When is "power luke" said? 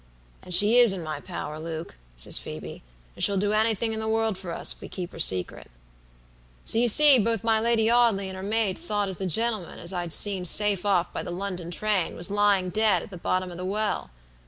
1.19-1.95